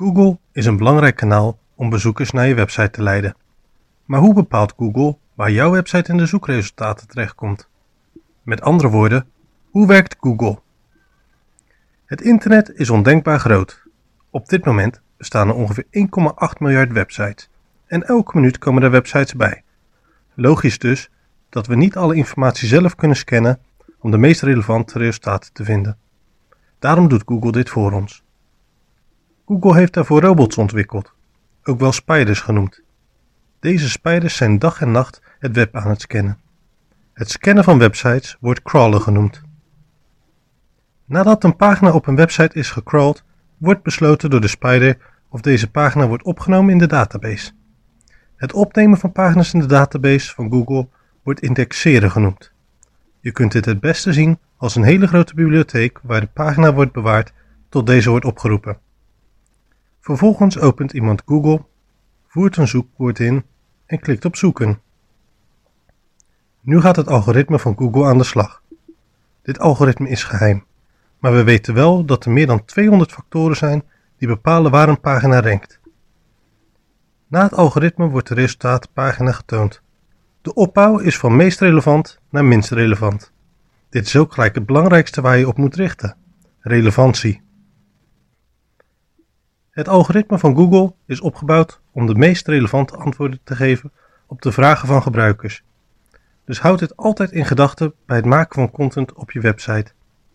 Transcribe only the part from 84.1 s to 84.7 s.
ook gelijk het